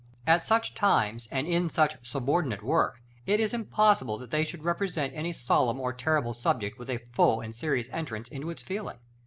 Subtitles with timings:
[0.25, 5.13] At such times, and in such subordinate work, it is impossible that they should represent
[5.13, 8.97] any solemn or terrible subject with a full and serious entrance into its feeling.